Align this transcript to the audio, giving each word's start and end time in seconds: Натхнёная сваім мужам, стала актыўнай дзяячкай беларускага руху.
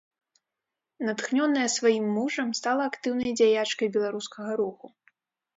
Натхнёная 1.09 1.67
сваім 1.75 2.05
мужам, 2.15 2.49
стала 2.63 2.83
актыўнай 2.91 3.31
дзяячкай 3.43 3.87
беларускага 3.99 4.51
руху. 4.65 4.85